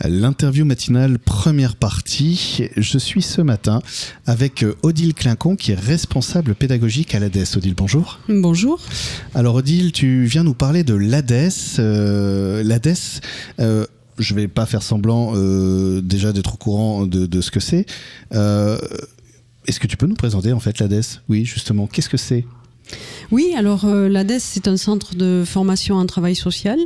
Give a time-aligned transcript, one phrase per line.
[0.00, 2.62] L'interview matinale première partie.
[2.76, 3.80] Je suis ce matin
[4.26, 7.44] avec Odile Clincon qui est responsable pédagogique à l'ADES.
[7.56, 8.18] Odile, bonjour.
[8.28, 8.80] Bonjour.
[9.34, 11.50] Alors Odile, tu viens nous parler de l'ADES.
[11.78, 12.94] Euh, L'ADES,
[13.60, 13.86] euh,
[14.18, 17.84] je vais pas faire semblant euh, déjà d'être au courant de, de ce que c'est.
[18.34, 18.78] Euh,
[19.68, 22.44] Est-ce que tu peux nous présenter en fait l'ADES Oui, justement, qu'est-ce que c'est?
[23.30, 26.78] Oui, alors euh, l'ADES, c'est un centre de formation en travail social.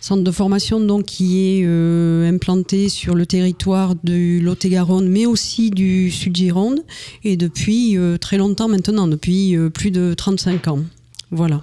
[0.00, 5.70] Centre de formation donc qui est euh, implanté sur le territoire du Lot-et-Garonne, mais aussi
[5.70, 6.80] du Sud-Gironde,
[7.22, 10.80] et depuis euh, très longtemps maintenant, depuis plus de 35 ans.
[11.30, 11.62] Voilà.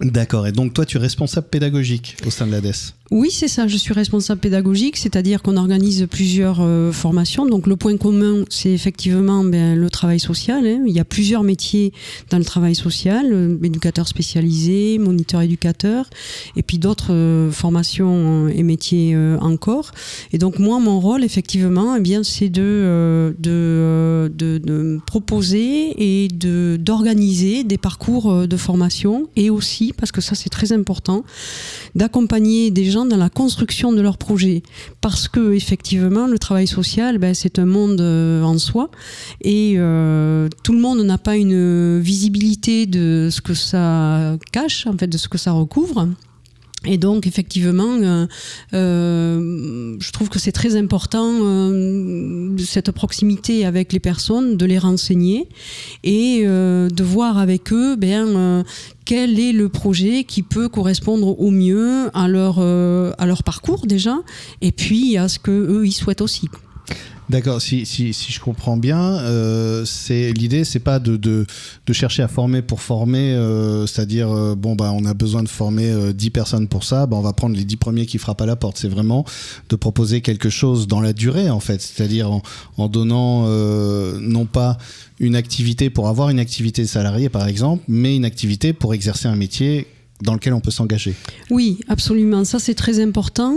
[0.00, 2.94] D'accord, et donc toi tu es responsable pédagogique au sein de l'ADES?
[3.14, 7.44] Oui, c'est ça, je suis responsable pédagogique, c'est-à-dire qu'on organise plusieurs euh, formations.
[7.44, 10.66] Donc le point commun, c'est effectivement ben, le travail social.
[10.66, 10.82] hein.
[10.86, 11.92] Il y a plusieurs métiers
[12.30, 16.08] dans le travail social, euh, éducateur spécialisé, moniteur éducateur,
[16.56, 19.90] et puis d'autres euh, formations et métiers encore.
[20.32, 23.34] Et donc moi, mon rôle, effectivement, eh bien, c'est de,
[25.04, 31.24] proposer et d'organiser des parcours de formation et aussi, parce que ça c'est très important,
[31.94, 34.62] d'accompagner des gens dans la construction de leur projet.
[35.00, 38.90] Parce que effectivement, le travail social, ben, c'est un monde euh, en soi
[39.40, 44.96] et euh, tout le monde n'a pas une visibilité de ce que ça cache, en
[44.96, 46.08] fait, de ce que ça recouvre.
[46.84, 48.26] Et donc, effectivement, euh,
[48.74, 54.78] euh, je trouve que c'est très important euh, cette proximité avec les personnes, de les
[54.78, 55.48] renseigner
[56.02, 58.64] et de voir avec eux ben,
[59.04, 64.18] quel est le projet qui peut correspondre au mieux à leur, à leur parcours déjà,
[64.60, 66.48] et puis à ce que eux ils souhaitent aussi.
[67.32, 71.46] D'accord, si, si, je comprends bien, euh, c'est l'idée, c'est pas de,
[71.90, 75.88] chercher à former pour former, euh, c'est-à-dire euh, bon bah on a besoin de former
[75.88, 78.46] euh, 10 personnes pour ça, bah on va prendre les 10 premiers qui frappent à
[78.46, 78.76] la porte.
[78.76, 79.24] C'est vraiment
[79.70, 82.42] de proposer quelque chose dans la durée en fait, c'est-à-dire en,
[82.76, 83.46] en donnant
[84.20, 84.76] non pas
[85.18, 89.36] une activité pour avoir une activité salariée par exemple, mais une activité pour exercer un
[89.36, 89.86] métier
[90.22, 91.14] dans lequel on peut s'engager.
[91.50, 92.44] Oui, absolument.
[92.44, 93.56] Ça, c'est très important.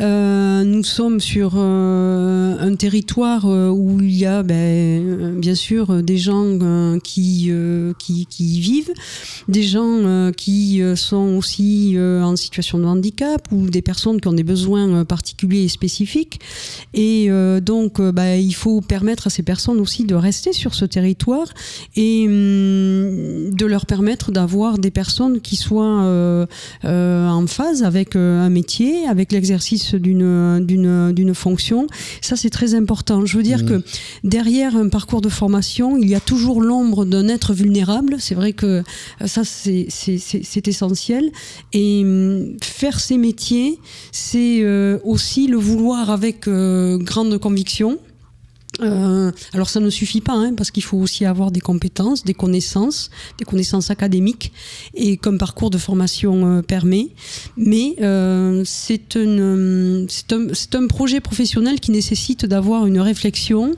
[0.00, 6.02] Euh, nous sommes sur euh, un territoire euh, où il y a, ben, bien sûr,
[6.02, 6.58] des gens
[7.02, 7.50] qui,
[7.98, 8.92] qui, y vivent,
[9.48, 14.44] des gens qui sont aussi en situation de handicap ou des personnes qui ont des
[14.44, 16.40] besoins particuliers et spécifiques.
[16.92, 17.28] Et
[17.62, 21.48] donc, ben, il faut permettre à ces personnes aussi de rester sur ce territoire
[21.96, 26.46] et hum, de leur permettre d'avoir des personnes qui soient euh,
[26.84, 31.86] euh, en phase avec euh, un métier, avec l'exercice d'une d'une d'une fonction.
[32.20, 33.24] Ça, c'est très important.
[33.26, 33.66] Je veux dire Mmh.
[33.66, 33.82] que
[34.24, 38.16] derrière un parcours de formation, il y a toujours l'ombre d'un être vulnérable.
[38.18, 38.82] C'est vrai que
[39.24, 41.30] ça, c'est c'est- c'est- c'est essentiel.
[41.72, 43.78] Et hum, faire ces métiers,
[44.12, 44.64] c'est
[45.04, 47.98] aussi le vouloir avec grande conviction.
[48.80, 52.34] Euh, alors ça ne suffit pas, hein, parce qu'il faut aussi avoir des compétences, des
[52.34, 54.52] connaissances, des connaissances académiques,
[54.94, 57.10] et comme parcours de formation euh, permet.
[57.56, 63.74] Mais euh, c'est un, un projet professionnel qui nécessite d'avoir une réflexion.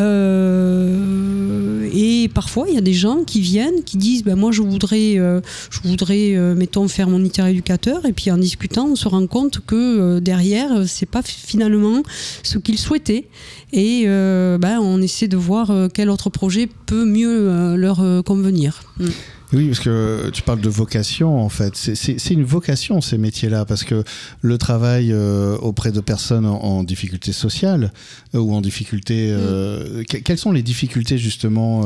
[0.00, 4.62] euh, et parfois, il y a des gens qui viennent, qui disent, ben moi je
[4.62, 9.60] voudrais, je voudrais, mettons, faire moniteur éducateur, et puis en discutant, on se rend compte
[9.64, 12.02] que derrière, c'est pas finalement
[12.42, 13.28] ce qu'ils souhaitaient.
[13.72, 18.02] Et euh, ben, on essaie de voir euh, quel autre projet peut mieux euh, leur
[18.24, 18.82] convenir.
[18.98, 19.06] Mm.
[19.52, 21.76] Oui, parce que tu parles de vocation, en fait.
[21.76, 24.02] C'est- une vocation, ces métiers-là, parce que
[24.42, 27.92] le travail euh, auprès de personnes en, en difficulté sociale
[28.34, 29.28] euh, ou en difficulté...
[29.30, 31.82] euh, que- quelles sont les difficultés, justement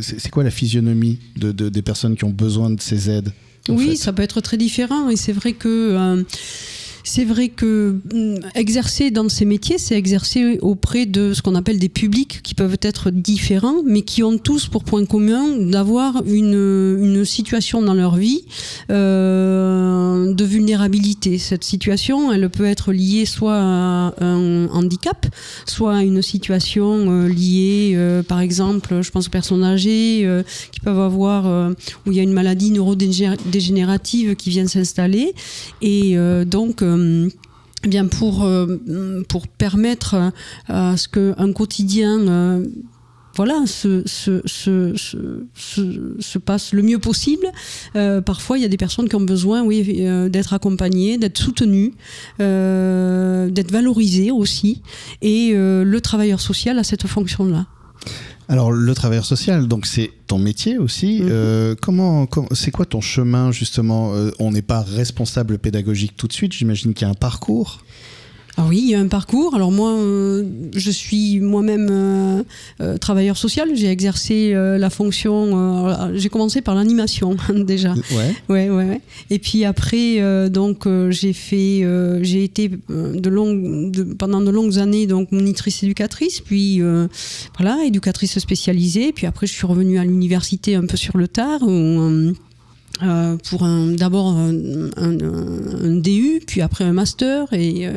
[0.00, 3.30] C'est quoi la physionomie de, de- des personnes qui ont besoin de ces aides
[3.68, 3.96] Oui, fait?
[3.96, 6.22] ça peut être très différent et c'est vrai que euh,
[7.04, 11.78] c'est vrai que hum, exercer dans ces métiers, c'est exercer auprès de ce qu'on appelle
[11.78, 16.98] des publics qui peuvent être différents, mais qui ont tous pour point commun d'avoir une,
[17.00, 18.44] une situation dans leur vie
[18.90, 21.38] euh, de vulnérabilité.
[21.38, 25.26] Cette situation, elle peut être liée soit à un handicap,
[25.66, 30.28] soit à une situation euh, liée, euh, par exemple, je pense aux personnes âgées
[30.72, 31.72] qui peuvent avoir
[32.06, 35.34] où il y a une maladie neurodégénérative qui vient s'installer.
[35.80, 36.16] Et
[36.46, 36.82] donc,
[37.88, 40.30] bien pour, euh, pour permettre euh,
[40.68, 42.66] à ce qu'un quotidien euh,
[43.34, 47.46] voilà, se, se, se, se, se- se passe le mieux possible.
[47.96, 51.38] Euh, parfois, il y a des personnes qui ont besoin oui, euh, d'être accompagnées, d'être
[51.38, 51.94] soutenues,
[52.40, 54.82] euh, d'être valorisées aussi.
[55.22, 57.66] Et euh, le travailleur social a cette fonction-là.
[58.48, 61.20] Alors le travailleur social, donc c'est ton métier aussi.
[61.22, 61.28] Mhm.
[61.30, 64.14] Euh, comment, com- c'est quoi ton chemin justement?
[64.14, 66.52] Euh, On n'est pas responsable pédagogique tout de suite.
[66.52, 67.80] J'imagine qu'il y a un parcours.
[68.58, 69.54] Ah oui, il y a un parcours.
[69.54, 70.44] Alors moi, euh,
[70.76, 72.42] je suis moi-même euh,
[72.82, 73.70] euh, travailleur social.
[73.74, 75.56] J'ai exercé la fonction.
[75.86, 77.94] alors, j'ai commencé par l'animation déjà.
[77.94, 78.34] Ouais.
[78.48, 79.00] Ouais, ouais, ouais.
[79.30, 80.20] Et puis après,
[80.50, 81.86] donc j'ai fait,
[82.22, 86.80] j'ai été de longues, de- pendant de longues années donc monitrice éducatrice, puis
[87.56, 89.12] voilà éducatrice spécialisée.
[89.12, 91.62] Puis après, je suis revenue à l'université un peu sur le tard.
[91.62, 92.32] où,
[93.02, 94.50] euh, pour un d'abord un,
[94.96, 95.18] un-
[95.84, 97.92] un DU, puis après un master, et euh,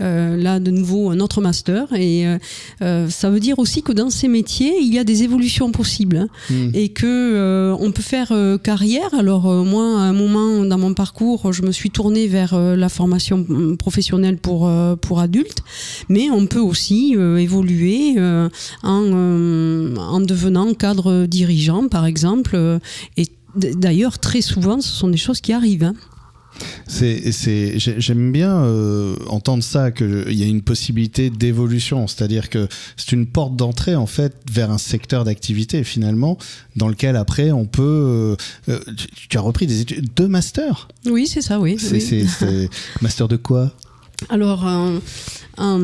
[0.00, 1.92] euh, là de nouveau un autre master.
[1.94, 2.38] Et euh,
[2.82, 6.16] euh, ça veut dire aussi que dans ces métiers, il y a des évolutions possibles
[6.16, 6.70] hein, Hmm.
[6.74, 9.12] et que euh, on peut faire carrière.
[9.18, 12.74] Alors euh, moi, à un moment dans mon parcours, je me suis tournée vers euh,
[12.76, 15.62] la formation mm, professionnelle pour euh, pour adultes,
[16.08, 18.48] mais on peut aussi euh, évoluer euh,
[18.82, 22.56] en euh, en devenant cadre dirigeant, par exemple.
[23.16, 23.26] et
[23.58, 25.84] D'ailleurs, très souvent, ce sont des choses qui arrivent.
[25.84, 25.94] hein.
[26.88, 32.50] C'est, c'est, j'ai- j'aime bien euh, entendre ça, qu'il y a une possibilité d'évolution, c'est-à-dire
[32.50, 32.66] que
[32.96, 36.36] c'est une porte d'entrée en fait vers un secteur d'activité finalement,
[36.74, 37.82] dans lequel après on peut.
[37.82, 38.36] euh,
[38.70, 40.88] euh, tu, tu as repris des études, deux masters.
[41.06, 41.76] Oui, c'est ça, oui.
[41.78, 42.68] C'est, oui.
[43.02, 43.70] master de quoi?
[44.28, 44.96] Alors, en,
[45.58, 45.80] en,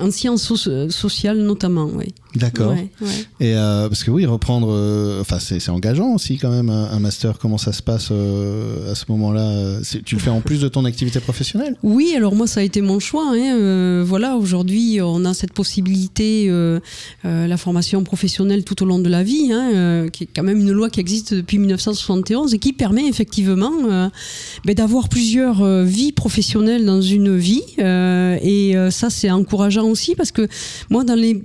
[0.00, 2.14] en sciences so- sociales notamment, oui.
[2.36, 2.72] D'accord.
[2.72, 3.08] Ouais, ouais.
[3.40, 6.90] Et euh, parce que oui, reprendre, euh, enfin c'est, c'est engageant aussi quand même un,
[6.90, 7.38] un master.
[7.38, 10.68] Comment ça se passe euh, à ce moment-là euh, Tu le fais en plus de
[10.68, 11.76] ton activité professionnelle?
[11.82, 13.26] Oui, alors moi ça a été mon choix.
[13.32, 13.56] hein.
[13.58, 16.80] Euh, voilà, aujourd'hui on a cette possibilité, euh,
[17.24, 20.42] euh, la formation professionnelle tout au long de la vie, hein, euh, qui est quand
[20.42, 24.08] même une loi qui existe depuis 1971 et qui permet effectivement euh,
[24.64, 27.62] ben, d'avoir plusieurs euh, vies professionnelles dans une vie.
[27.78, 30.48] Euh, et euh, ça c'est encourageant aussi parce que
[30.90, 31.40] moi dans les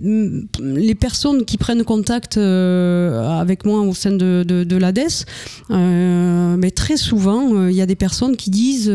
[0.80, 5.26] les personnes qui prennent contact euh, avec moi au sein de, de, de l'ADES,
[5.70, 8.92] euh, mais très souvent, euh, il y a des personnes qui disent,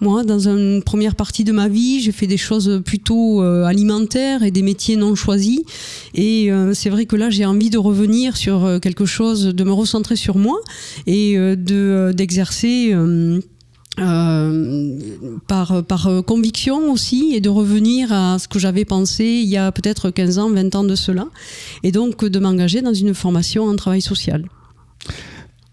[0.00, 4.50] moi, dans une première partie de ma vie, j'ai fait des choses plutôt alimentaires et
[4.50, 5.60] des métiers non choisis.
[6.14, 10.16] Et c'est vrai que là, j'ai envie de revenir sur quelque chose, de me recentrer
[10.16, 10.58] sur moi
[11.06, 12.94] et de d'exercer.
[14.00, 19.48] Euh, par, par euh, conviction aussi et de revenir à ce que j'avais pensé il
[19.48, 21.26] y a peut-être 15 ans, 20 ans de cela
[21.82, 24.44] et donc de m'engager dans une formation en travail social.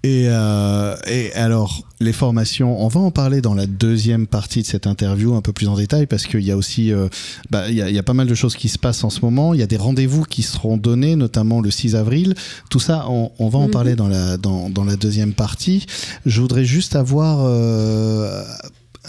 [0.06, 4.68] Et, euh, et alors, les formations, on va en parler dans la deuxième partie de
[4.68, 7.08] cette interview un peu plus en détail parce qu'il y a aussi, euh,
[7.50, 9.10] bah, il y, a, il y a pas mal de choses qui se passent en
[9.10, 9.56] ce moment.
[9.56, 12.36] Il y a des rendez-vous qui seront donnés, notamment le 6 avril.
[12.70, 13.72] Tout ça, on, on va en Mhm.
[13.72, 15.88] parler dans la, dans, dans la deuxième partie.
[16.28, 17.40] Je voudrais juste avoir...
[17.42, 18.44] euh,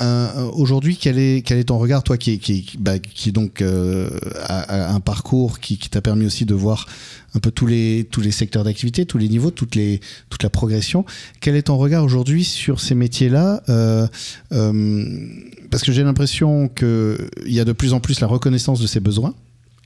[0.00, 2.94] un- Aujourd'hui, quel est, quel ton regard, toi qui, qui, bah,
[3.32, 4.08] donc euh,
[4.48, 6.86] un parcours qui, t'a permis aussi de voir
[7.34, 11.04] un peu tous les, tous les secteurs d'activité, tous les niveaux, toute la progression.
[11.40, 14.06] Quel est ton regard aujourd'hui sur ces métiers-là euh,
[14.52, 15.28] euh,
[15.70, 19.00] Parce que j'ai l'impression qu'il y a de plus en plus la reconnaissance de ces
[19.00, 19.34] besoins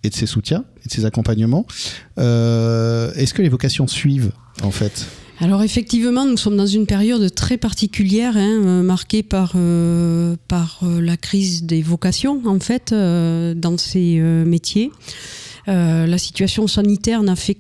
[0.03, 1.67] et de ces soutiens et de ces accompagnements.
[2.19, 5.07] Euh, Est-ce que les vocations suivent en fait?
[5.43, 11.01] Alors effectivement, nous sommes dans une période très particulière, hein, euh, marquée par, euh, euh,
[11.01, 14.93] la crise des vocations, en fait, dans ces métiers.
[15.67, 17.57] La situation sanitaire n'a fait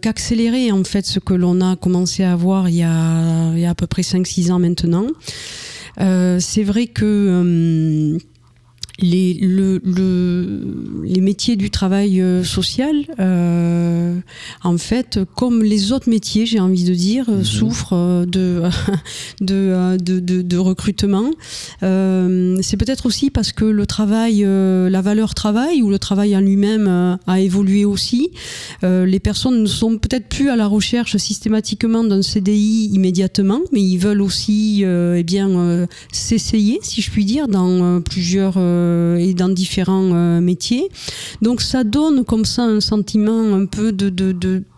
[0.00, 3.66] qu'accélérer en fait ce que l'on a commencé à voir il y a, il y
[3.66, 5.06] a à peu près 5-6 ans maintenant.
[5.98, 8.18] C'est vrai que euh,
[9.00, 14.18] les, le, le- les métiers du travail euh, social, euh,
[14.64, 17.44] en fait, comme les autres métiers, j'ai envie de dire, Mhm.
[17.44, 18.62] souffrent euh, de,
[19.42, 21.30] de, euh, de, de- de recrutement.
[21.82, 26.34] Euh, c'est peut-être aussi parce que le travail, euh, la valeur travail ou le travail
[26.36, 28.30] en lui-même a évolué aussi.
[28.82, 33.82] Euh, les personnes ne sont peut-être plus à la recherche systématiquement d'un CDI immédiatement, mais
[33.82, 38.85] ils veulent aussi euh, eh bien euh, s'essayer, si je puis dire, dans plusieurs euh,
[39.18, 40.88] et dans différents euh, métiers.
[41.42, 44.10] Donc ça donne comme ça un sentiment un peu de,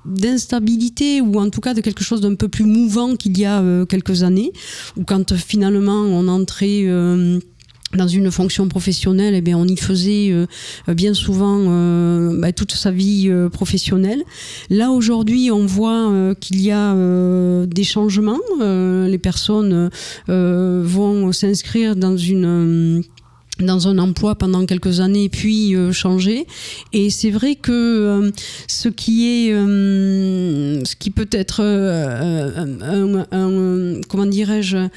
[0.05, 3.61] d'instabilité ou en tout cas de quelque chose d'un peu plus mouvant qu'il y a
[3.61, 4.53] euh, quelques années,
[4.97, 7.39] ou quand euh, finalement on entrait euh,
[7.97, 10.47] dans une fonction professionnelle, eh bien, on y faisait euh,
[10.95, 14.23] bien souvent euh, bah, toute sa vie euh, professionnelle.
[14.69, 18.41] Là aujourd'hui, on voit euh, qu'il y a euh, des changements.
[18.61, 19.91] Euh, les personnes
[20.29, 23.03] euh, vont s'inscrire dans une euh,
[23.65, 26.47] dans un emploi pendant quelques années puis euh, changer
[26.93, 28.31] et c'est vrai que euh,
[28.67, 34.89] ce qui est euh, ce qui peut être un, un, comment dirais-je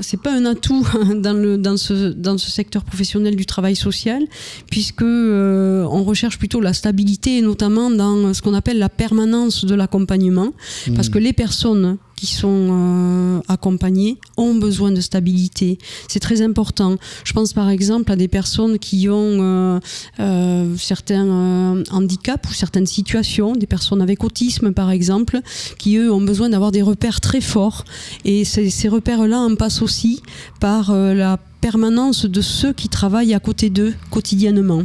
[0.00, 0.86] c'est pas un atout
[1.16, 4.22] dans le dans ce dans ce secteur professionnel du travail social
[4.70, 10.52] puisque on recherche plutôt la stabilité notamment dans ce qu'on appelle la permanence de l'accompagnement
[10.94, 11.12] parce mmh.
[11.12, 15.78] que les personnes qui sont euh, accompagnés ont besoin de stabilité.
[16.08, 16.96] C'est très important.
[17.24, 19.80] Je pense par exemple à des personnes qui ont euh,
[20.18, 25.40] euh, certains handicaps ou certaines situations, des personnes avec autisme par exemple,
[25.78, 27.84] qui eux ont besoin d'avoir des repères très forts.
[28.24, 30.22] Et ces, ces repères-là en passent aussi
[30.58, 34.82] par la permanence de ceux qui travaillent à côté d'eux quotidiennement.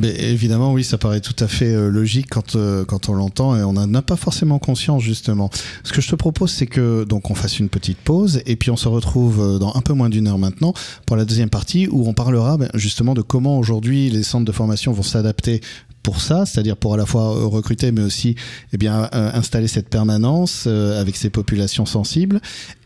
[0.00, 3.54] Mais évidemment, oui, ça paraît tout à fait euh, logique quand, euh, quand on l'entend
[3.54, 5.50] et on n'en a pas forcément conscience justement.
[5.84, 8.70] Ce que je te propose, c'est que donc on fasse une petite pause et puis
[8.70, 10.72] on se retrouve euh, dans un peu moins d'une heure maintenant
[11.04, 14.52] pour la deuxième partie où on parlera ben, justement de comment aujourd'hui les centres de
[14.52, 15.60] formation vont s'adapter
[16.02, 18.34] pour ça, c'est-à-dire pour à la fois recruter mais aussi
[18.72, 22.40] eh bien installer cette permanence avec ces populations sensibles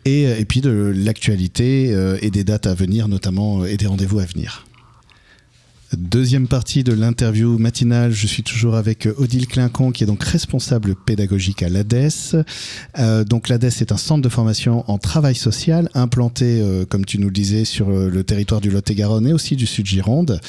[0.04, 4.64] et puis de l'actualité et des dates à venir notamment et des rendez-vous à venir.
[5.98, 10.94] Deuxième partie de l'interview matinale, je suis toujours avec Odile Clinquon qui est donc responsable
[10.94, 12.36] pédagogique à l'ADES.
[12.98, 17.18] Euh, donc l'ADES est un centre de formation en travail social implanté, euh, comme tu
[17.18, 20.40] nous le disais, sur euh, le territoire du Lot-et-Garonne et aussi du Sud-Gironde.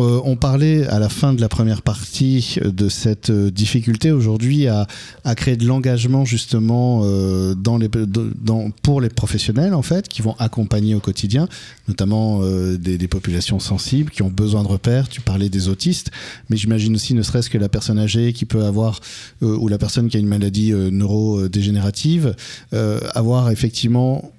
[0.00, 4.66] Euh, on parlait à la fin de la première partie de cette euh, difficulté aujourd'hui
[4.66, 4.86] à,
[5.36, 7.88] créer de l'engagement justement euh, dans les,
[8.82, 11.48] pour les professionnels en fait qui vont accompagner au quotidien,
[11.88, 15.08] notamment des, des, populations sensibles qui ont besoin de repères.
[15.08, 16.10] Tu parlais des autistes,
[16.50, 19.00] mais j'imagine aussi ne serait-ce que la personne âgée qui peut avoir
[19.40, 22.34] ou la personne qui a une maladie neurodégénérative,
[23.14, 24.33] avoir effectivement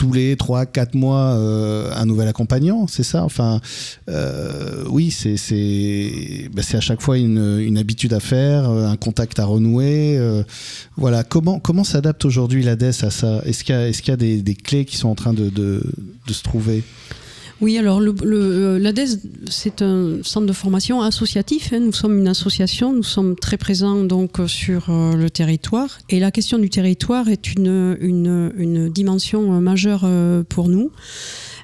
[0.00, 3.22] tous les 3-4 mois euh, un nouvel accompagnant, c'est ça?
[3.22, 3.60] Enfin,
[4.08, 9.38] euh, oui, c'est c'est à chaque fois une, une, habitude à faire, euh, un contact
[9.38, 10.18] à renouer.
[10.96, 13.42] voilà, comment, comment s'adapte aujourd'hui l'ADES à ça?
[13.44, 15.50] Est-ce qu'il y a, est y a des, des, clés qui sont en train de,
[15.50, 15.82] de,
[16.26, 16.82] de se trouver?
[17.60, 21.72] Oui, alors l'ADES, le, c'est un centre de formation associatif.
[21.72, 21.80] Hein.
[21.80, 25.98] Nous sommes une association, nous sommes très présents donc sur euh, le territoire.
[26.08, 30.90] Et la question du territoire est une, une, une dimension euh, majeure euh, pour nous.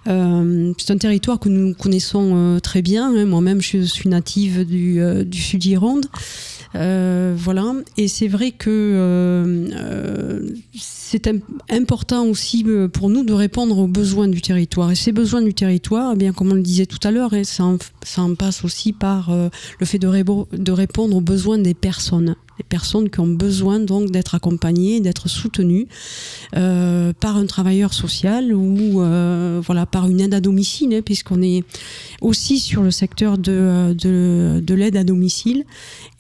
[0.07, 3.13] Euh, c'est un territoire que nous connaissons euh, très bien.
[3.15, 3.25] Hein.
[3.25, 6.07] Moi-même, je suis native du, du Sud-Gironde.
[6.07, 7.73] Euh, voilà.
[7.97, 10.41] Et c'est vrai que euh,
[10.79, 11.31] c'est
[11.71, 14.91] important aussi euh, pour nous de répondre aux besoins du territoire.
[14.91, 17.45] Et ces besoins du territoire, eh bien, comme on le disait tout à l'heure, hein,
[17.45, 17.65] ça,
[18.03, 23.11] ça, en passe aussi par le fait de répondre aux besoins des personnes des personnes
[23.11, 25.87] qui ont besoin donc d'être accompagnées, d'être soutenues
[26.57, 31.43] euh, par un travailleur social ou euh, voilà par une aide à domicile, hein, puisqu'on
[31.43, 31.65] est
[32.21, 35.65] aussi sur le secteur de, de l'aide à domicile.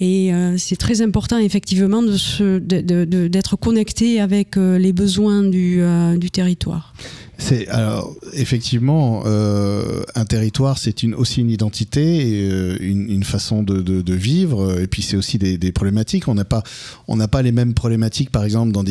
[0.01, 6.93] Et euh, c'est très important effectivement d'être connecté avec euh, les besoins euh, du territoire.
[7.39, 14.81] C'est alors effectivement euh, un territoire, c'est aussi une identité, euh, une, façon de, vivre,
[14.81, 16.29] et puis c'est aussi des, problématiques.
[16.29, 16.63] On n'a pas
[17.09, 18.83] on n'a pas les mêmes problématiques, par exemple dans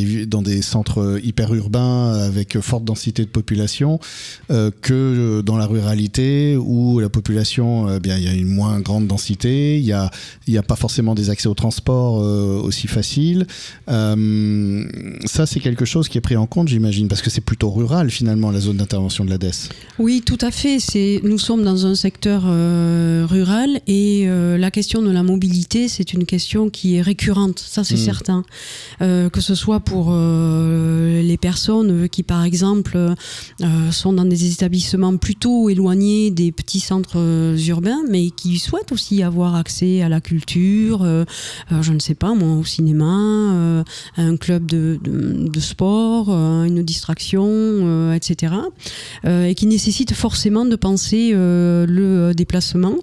[0.41, 3.99] des centres hyper urbains avec forte densité de population
[4.51, 9.07] euh, que dans la ruralité où la population, bien il y a une moins grande
[9.07, 10.11] densité, il y a
[10.47, 13.47] il y a pas forcément des accès au transport euh, aussi faciles.
[13.89, 14.85] Euh,
[15.25, 18.09] ça c'est quelque chose qui est pris en compte, j'imagine, parce que c'est plutôt rural
[18.09, 19.51] finalement la zone d'intervention de l'ADES.
[19.97, 20.79] Oui, tout à fait.
[20.79, 25.87] C'est, nous sommes dans un secteur euh, rural et euh, la question de la mobilité,
[25.87, 27.97] c'est une question qui est récurrente, ça c'est hmm.
[27.97, 28.43] certain.
[29.01, 32.97] Euh, que ce soit pour les personnes qui, par exemple,
[33.91, 39.55] sont dans des établissements plutôt éloignés des petits centres urbains, mais qui souhaitent aussi avoir
[39.55, 41.05] accès à la culture,
[41.69, 43.83] je ne sais pas, moi, au cinéma,
[44.15, 48.53] à un club de, de, de sport, une distraction, etc etc.
[49.25, 52.95] Euh, et qui nécessite forcément de penser euh, le déplacement,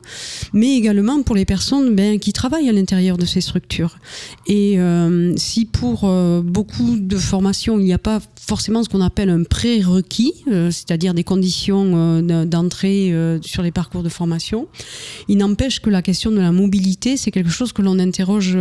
[0.53, 3.99] mais également pour les personnes ben, qui travaillent à l'intérieur de ces structures.
[4.47, 6.11] Et euh, si pour
[6.43, 11.25] beaucoup de formations, il n'y a pas forcément ce qu'on appelle un prérequis, c'est-à-dire des
[11.25, 14.67] conditions d'entrée sur les parcours de formation,
[15.29, 18.59] il n'empêche que la question de la mobilité, c'est quelque chose que l'on interroge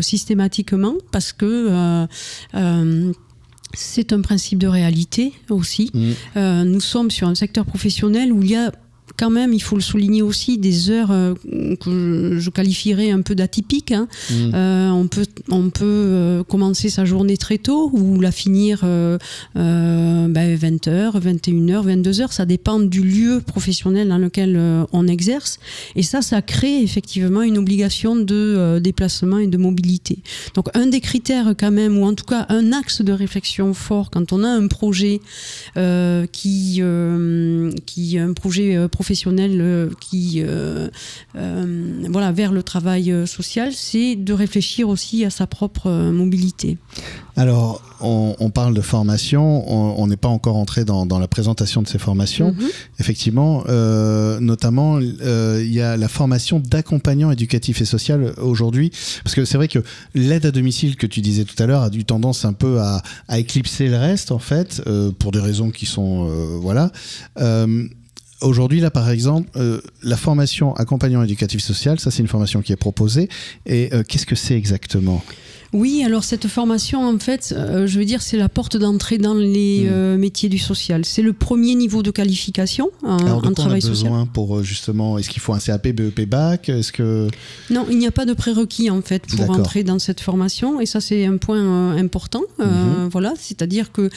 [0.00, 2.06] systématiquement parce que
[3.76, 5.90] c'est un principe de réalité aussi.
[5.92, 6.10] Mm.
[6.36, 8.72] Euh, nous sommes sur un secteur professionnel où il y a
[9.16, 11.34] quand même, il faut le souligner aussi, des heures euh,
[11.80, 13.92] que je qualifierais un peu d'atypiques.
[13.92, 14.08] Hein.
[14.30, 14.34] Mmh.
[14.54, 19.18] Euh, on peut, on peut euh, commencer sa journée très tôt ou la finir ben,
[20.34, 22.32] 20h, 21h, 22h.
[22.32, 24.58] Ça dépend du lieu professionnel dans lequel
[24.92, 25.58] on exerce.
[25.96, 30.18] Et ça, ça crée effectivement une obligation de déplacement et de mobilité.
[30.54, 34.10] Donc un des critères quand même, ou en tout cas un axe de réflexion fort
[34.10, 35.20] quand on a un projet
[36.32, 36.82] qui,
[37.86, 40.88] qui un projet professionnel professionnels euh, qui, euh,
[41.36, 46.78] euh, voilà, vers le travail social, c'est de réfléchir aussi à sa propre mobilité.
[47.36, 49.68] Alors, on, parle de formation,
[50.00, 52.52] on n'est pas encore entré dans, la présentation de ces formations.
[52.52, 52.68] Mhm.
[53.00, 53.64] Effectivement,
[54.40, 58.92] notamment, il y a la formation d'accompagnant éducatif et social aujourd'hui,
[59.24, 59.80] parce que c'est vrai que
[60.14, 63.02] l'aide à domicile que tu disais tout à l'heure a eu tendance un peu à,
[63.36, 64.80] éclipser le reste, en fait,
[65.18, 66.28] pour des raisons qui sont...
[66.60, 66.92] voilà.
[68.40, 72.72] Aujourd'hui, là, par exemple, euh, la formation accompagnant éducatif social, ça, c'est une formation qui
[72.72, 73.28] est proposée.
[73.64, 75.24] Et euh, qu'est-ce que c'est exactement?
[75.72, 79.34] Oui, alors cette formation, en fait, euh, je veux dire, c'est la porte d'entrée dans
[79.34, 80.16] les hmm.
[80.16, 81.04] métiers du social.
[81.04, 85.18] C'est le premier niveau de qualification en, alors de quoi on a besoin pour justement,
[85.18, 87.26] est-ce qu'il faut un CAP, BEP, BAC Est-ce que
[87.70, 90.86] non, il n'y a pas de prérequis en fait pour entrer dans cette formation, et
[90.86, 92.42] ça c'est un point important.
[92.60, 93.08] Mhm.
[93.10, 94.10] Voilà, c'est-à-dire que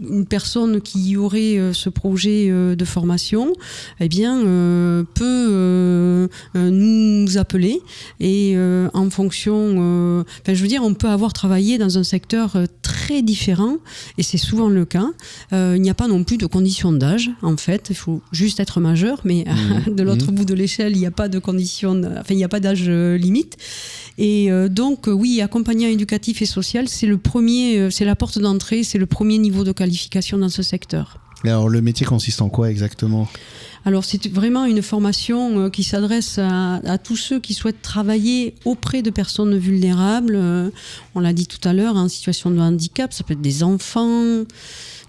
[0.00, 3.52] une personne qui aurait euh, ce projet euh, de formation,
[4.00, 7.80] eh bien, euh, peut nous appeler
[8.18, 8.56] et
[8.92, 13.76] en fonction, enfin, je veux dire, on peut avoir travaillé dans un secteur très différent
[14.18, 15.08] et c'est souvent le cas.
[15.52, 17.88] il n'y a pas non plus de conditions d'âge, en fait.
[17.90, 19.44] Il faut juste être majeur, mais
[19.86, 19.94] mmh.
[19.94, 20.34] de l'autre mmh.
[20.34, 22.88] bout de l'échelle, il n'y a pas de conditions, enfin, il n'y a pas d'âge
[22.88, 23.56] limite.
[24.22, 28.98] Et donc, oui, accompagnant éducatif et social, c'est le premier, c'est la porte d'entrée, c'est
[28.98, 30.00] le premier niveau de qualité
[30.32, 31.18] dans ce secteur.
[31.44, 33.28] alors le métier consiste en quoi exactement?
[33.86, 39.00] Alors c'est vraiment une formation euh, qui s'adresse à, tous ceux qui souhaitent travailler auprès
[39.00, 40.34] de personnes vulnérables.
[40.36, 40.70] Euh,
[41.14, 44.44] on l'a dit tout à l'heure, en situation de handicap, ça peut être des enfants,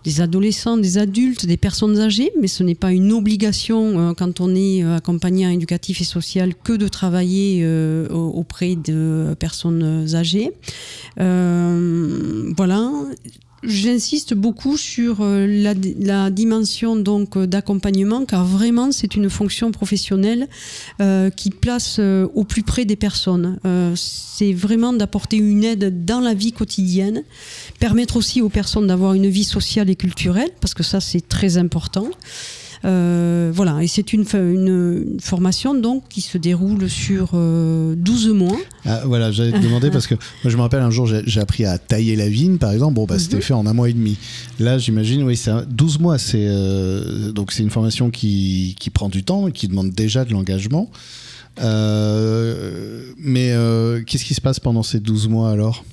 [0.04, 4.42] des adolescents, des adultes, des personnes âgées, mais ce n'est pas une obligation euh, quand
[4.42, 7.66] on est accompagnant éducatif et social que de travailler
[8.12, 10.52] auprès de personnes âgées.
[11.18, 12.92] voilà
[13.64, 20.48] J'insiste beaucoup sur euh, la, dimension donc euh, d'accompagnement car vraiment c'est une fonction professionnelle
[21.00, 23.60] euh, qui place au plus près des personnes.
[23.96, 27.24] c'est vraiment d'apporter une aide dans la vie quotidienne,
[27.80, 31.58] permettre aussi aux personnes d'avoir une vie sociale et culturelle parce que ça c'est très
[31.58, 32.08] important.
[32.84, 38.58] Euh, voilà, et c'est une, une, formation donc qui se déroule sur 12 euh, mois.
[38.86, 41.64] Ah, voilà, j'allais te demander parce que moi je me rappelle un jour j'ai appris
[41.66, 42.96] à tailler la vigne par exemple.
[42.96, 43.42] Bon, bah, c'était mhm.
[43.44, 44.18] fait en un mois et demi.
[44.60, 46.18] Là, j'imagine, oui, c'est 12 mois.
[46.18, 50.26] C'est euh, donc c'est une formation qui, qui, prend du temps et qui demande déjà
[50.26, 50.90] de l'engagement.
[51.60, 53.56] mais
[54.08, 55.84] qu'est-ce qui se passe pendant ces 12 mois alors?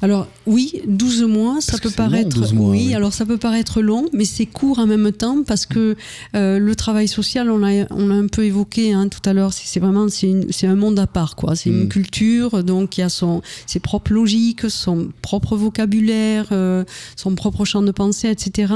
[0.00, 4.46] Alors oui, 12 mois, ça peut paraître oui, alors ça peut paraître long, mais c'est
[4.46, 5.96] court en même temps parce que
[6.34, 9.52] euh, le travail social, on l'a on a un peu évoqué hein, tout à l'heure,
[9.52, 11.88] c'est vraiment c'est un monde à part quoi, c'est une mm.
[11.88, 16.84] culture donc il y a son ses propres logiques, son propre vocabulaire, euh,
[17.16, 18.72] son propre champ de pensée, etc.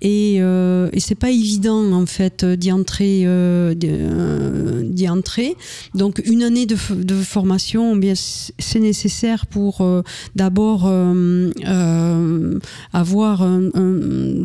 [0.00, 3.26] Et, euh, et c'est pas évident en fait d'y entrer
[3.74, 5.56] d'y entrer.
[5.94, 9.84] Donc une année de, de formation, eh bien c'est nécessaire pour
[10.36, 12.58] d'abord d'abord euh, euh,
[12.92, 13.70] avoir un,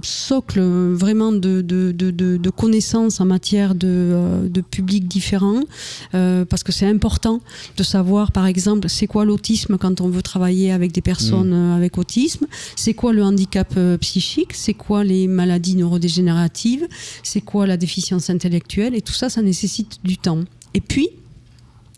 [0.04, 0.62] socle
[0.94, 5.64] vraiment de, de, connaissances en matière de, euh, de publics différents,
[6.12, 7.42] parce que c'est important
[7.76, 11.76] de savoir, par exemple, c'est quoi l'autisme quand on veut travailler avec des personnes mmh.
[11.76, 16.88] avec autisme, c'est quoi le handicap psychique, c'est quoi les maladies neurodégénératives,
[17.24, 20.44] c'est quoi la déficience intellectuelle, et tout ça, ça nécessite du temps.
[20.74, 21.10] Et puis,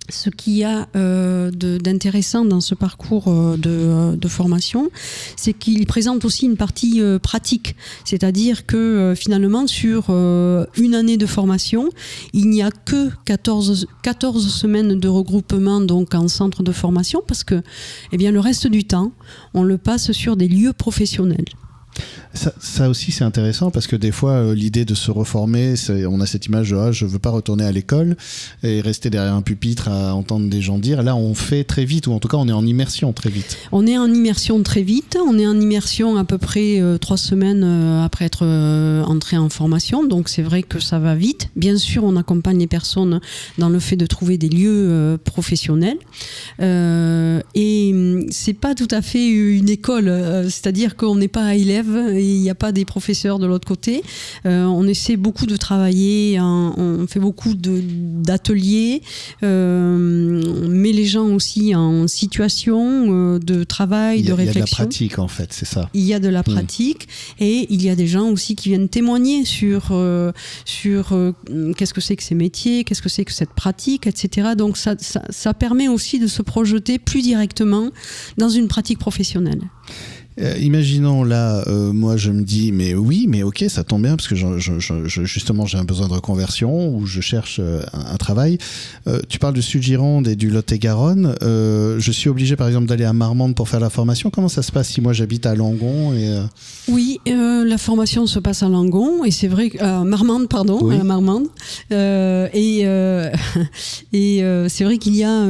[0.10, 4.90] ce qu'il y a euh, d'intéressant dans ce parcours euh, de, formation,
[5.36, 7.76] c'est qu'il présente aussi une partie euh, pratique.
[8.06, 11.90] C'est-à-dire que finalement, sur une année de formation,
[12.34, 17.44] il n'y a que 14, 14 semaines de regroupement donc en centre de formation parce
[17.44, 17.62] que
[18.12, 19.12] eh bien, le reste du temps,
[19.54, 21.46] on le passe sur des lieux professionnels.
[22.34, 25.74] Ça, aussi, c'est intéressant parce que des fois, euh, l'idée de se reformer,
[26.08, 28.16] on a cette image de ah, je veux pas retourner à l'école
[28.62, 31.02] et rester derrière un pupitre à entendre des gens dire.
[31.02, 33.58] Là, on fait très vite, ou en tout cas, on est en immersion très vite.
[33.72, 35.18] On est en immersion très vite.
[35.26, 38.46] On est en immersion à peu près euh, trois semaines euh, après être
[39.08, 40.06] entré en formation.
[40.06, 41.50] Donc, c'est vrai que ça va vite.
[41.56, 43.22] Bien sûr, on accompagne les personnes
[43.58, 45.98] dans le fait de trouver des lieux professionnels.
[46.60, 50.14] et hum, c'est pas tout à fait une école,
[50.46, 54.04] c'est-à-dire qu'on n'est pas élève il n'y a pas des professeurs de l'autre côté.
[54.46, 59.02] on essaie beaucoup de travailler, on fait beaucoup d'ateliers,
[59.42, 64.40] on met les gens aussi en situation de travail, de réflexion.
[64.40, 65.90] Il y a de la pratique en fait, c'est ça.
[65.94, 66.44] Il y a de la hmm.
[66.44, 67.08] pratique
[67.40, 69.94] et il y a des gens aussi qui viennent témoigner sur,
[70.66, 71.34] sur
[71.78, 74.50] qu'est-ce que c'est que ces métiers, qu'est-ce que c'est que cette pratique, etc.
[74.58, 77.90] Donc ça, ça permet aussi de se projeter plus directement
[78.38, 79.62] dans une pratique professionnelle.
[80.42, 84.16] Euh, imaginons là, euh, moi je me dis, mais oui, mais ok, ça tombe bien
[84.16, 84.36] parce que
[85.26, 88.58] justement j'ai un besoin de reconversion ou je cherche euh, un, travail.
[89.30, 91.36] tu parles du Sud-Gironde et du Lot-et-Garonne.
[91.42, 94.30] je suis obligé par exemple d'aller à Marmande pour faire la formation.
[94.30, 96.38] Comment ça se passe si moi j'habite à Langon et,
[96.88, 99.72] Oui, la formation se passe à Langon et c'est vrai,
[100.06, 101.48] Marmande, pardon, à Marmande.
[101.92, 102.84] et
[104.14, 105.44] et c'est vrai qu'il y, a,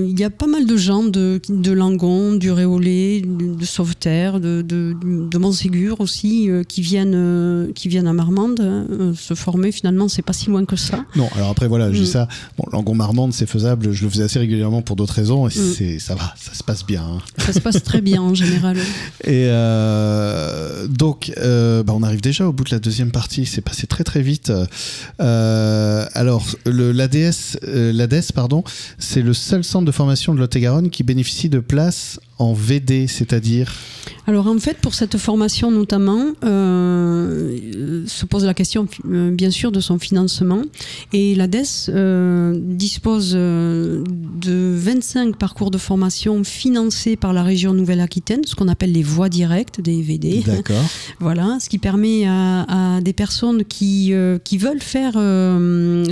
[0.00, 4.25] il y a pas mal de gens de, de Langon, du Réolé, de, de Sauveterre
[4.34, 9.34] de, de, de Montségur aussi, euh, qui, viennent, euh, qui viennent à Marmande hein, se
[9.34, 9.72] former.
[9.72, 11.04] Finalement, c'est pas si loin que ça.
[11.16, 12.12] Non, alors après, voilà, je dis mm.
[12.12, 12.28] ça.
[12.58, 13.92] Bon, Langon-Marmande, c'est faisable.
[13.92, 15.74] Je le faisais assez régulièrement pour d'autres raisons et mm.
[15.76, 17.02] c'est, ça va, ça se passe bien.
[17.02, 17.18] Hein.
[17.38, 18.76] Ça se passe très bien en général.
[19.24, 23.46] Et euh, donc, bah, on arrive déjà au bout de la deuxième partie.
[23.46, 24.52] C'est passé très très vite.
[25.18, 28.64] alors, le, l'ADS, l'ADES, pardon,
[28.98, 33.72] c'est le seul centre de formation de Lot-et-Garonne qui bénéficie de places en VD, c'est-à-dire
[34.28, 39.70] alors en fait, pour cette formation notamment, euh, se pose la question euh, bien sûr
[39.70, 40.62] de son financement.
[41.12, 48.56] Et l'ADES euh, dispose de 25 parcours de formation financés par la région Nouvelle-Aquitaine, ce
[48.56, 50.42] qu'on appelle les voies directes des VD.
[50.44, 50.84] D'accord.
[51.20, 55.12] voilà, ce qui permet à, des personnes qui, qui veulent faire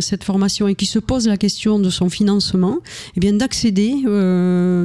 [0.01, 2.79] cette formation et qui se posent la question de son financement,
[3.17, 3.95] eh bien d'accéder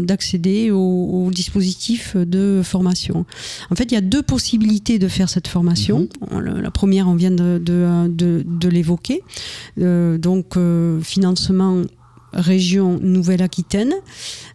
[0.04, 3.26] d'accéder au, au dispositif de formation.
[3.70, 6.10] En fait, il y a deux possibilités de faire cette formation.
[6.32, 6.62] Mhm.
[6.62, 9.24] La première, on vient de, l'évoquer.
[9.80, 11.84] Euh, donc, euh, financement
[12.32, 13.94] région Nouvelle-Aquitaine,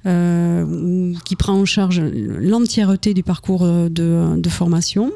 [0.07, 5.13] euh, qui prend en charge l'entièreté du parcours de formation.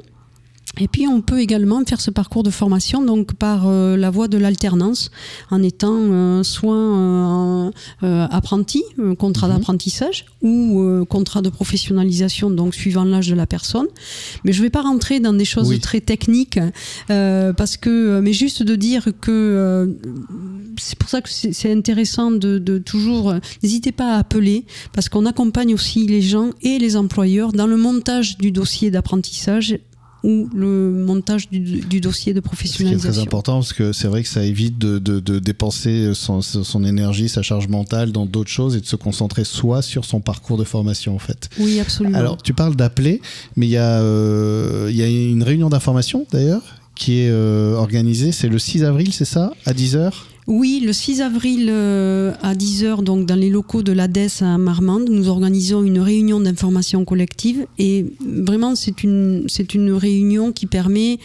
[0.81, 4.29] Et puis on peut également faire ce parcours de formation donc par euh, la voie
[4.29, 5.11] de l'alternance
[5.51, 7.71] en étant euh, soit euh,
[8.03, 8.83] apprenti,
[9.19, 9.55] contrat mhm.
[9.55, 13.87] d'apprentissage ou contrat de professionnalisation donc suivant l'âge de la personne.
[14.45, 16.59] Mais je ne vais pas rentrer dans des choses très techniques
[17.09, 19.97] parce que mais juste de dire que
[20.79, 25.27] c'est pour ça que c'est intéressant de, de toujours n'hésitez pas à appeler parce qu'on
[25.27, 29.79] accompagne aussi les gens et les employeurs dans le montage du dossier d'apprentissage
[30.25, 33.11] ou le montage du, dossier de professionnalisation.
[33.11, 36.85] C'est très important parce que c'est vrai que ça évite de, de, dépenser son, son,
[36.85, 40.59] énergie, sa charge mentale dans d'autres choses et de se concentrer soit sur son parcours
[40.59, 41.49] de formation en fait.
[41.59, 42.19] Oui, absolument.
[42.19, 43.21] Alors tu parles d'appeler,
[43.57, 46.63] mais il y, a, euh, il y a une réunion d'information d'ailleurs
[46.95, 50.11] qui est euh, organisée, c'est le 6 avril, c'est ça, à 10h
[50.49, 55.11] oui, le 6 avril euh, à 10h, donc dans les locaux de l'ADES à Marmande,
[55.11, 59.47] nous organisons une réunion d'information collective et vraiment c'est une,
[59.93, 61.19] réunion qui permet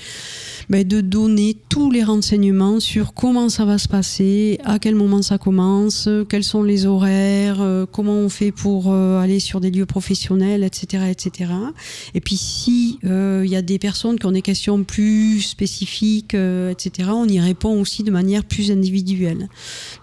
[0.69, 5.21] ben, de donner tous les renseignements sur comment ça va se passer, à quel moment
[5.21, 9.71] ça commence, quels sont les horaires, euh, comment on fait pour euh, aller sur des
[9.71, 11.05] lieux professionnels, etc.
[11.09, 11.53] etc.
[12.13, 17.09] Et puis si il y a des personnes qui ont des questions plus spécifiques, etc.,
[17.13, 19.12] on y répond aussi de manière plus individuelle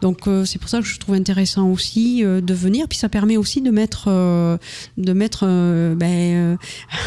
[0.01, 2.87] donc euh, c'est pour ça que je trouve intéressant aussi euh, de venir.
[2.89, 4.57] Puis ça permet aussi de mettre, euh,
[4.97, 5.47] de mettre
[5.97, 6.59] ben,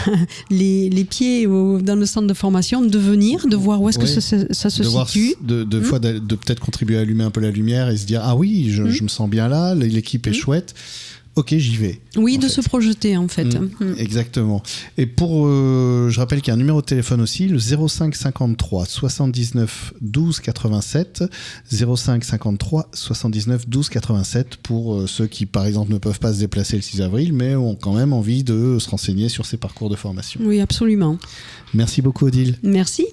[0.50, 4.22] les, pieds dans le centre de formation, de venir, de voir où est-ce que ça,
[4.22, 5.36] se situe.
[5.42, 6.20] de, de, hmm.
[6.26, 8.90] de peut-être contribuer à allumer un peu la lumière et se dire ah oui, je,
[8.90, 10.34] je me sens bien là, l'équipe est hmm.
[10.34, 10.76] chouette
[11.36, 12.00] ok, j'y vais.
[12.16, 13.46] Oui, de se projeter en fait.
[13.46, 13.70] Mm.
[13.80, 13.96] Mm.
[13.98, 14.62] Exactement.
[14.98, 18.16] Et pour, euh, je rappelle qu'il y a un numéro de téléphone aussi, le 05
[18.16, 21.24] 53 79 12 87,
[21.72, 26.40] 05 53 79 12 87 pour euh, ceux qui par exemple ne peuvent pas se
[26.40, 29.90] déplacer le 6 avril, mais ont quand même envie de se renseigner sur ces parcours
[29.90, 30.42] de formation.
[30.44, 31.18] Oui, absolument.
[31.74, 32.58] Merci beaucoup Odile.
[32.64, 33.08] Merci.